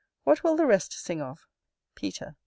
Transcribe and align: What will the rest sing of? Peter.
What 0.23 0.43
will 0.43 0.55
the 0.57 0.65
rest 0.65 0.93
sing 0.93 1.21
of? 1.21 1.47
Peter. 1.93 2.35